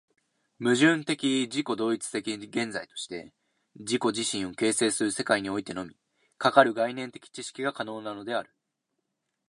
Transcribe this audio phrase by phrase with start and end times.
[0.59, 1.15] 矛盾的
[1.45, 1.97] 自己同一
[2.39, 3.35] 的現在として
[3.75, 5.95] 自己自身を形成する世界においてのみ、
[6.39, 8.49] かかる概念的知識が可能なのである。